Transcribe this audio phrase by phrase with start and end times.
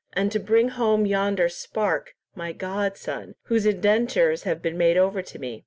[0.17, 5.37] —and to bring home yonder spark, my godson, whose indentures have been made over to
[5.37, 5.59] me.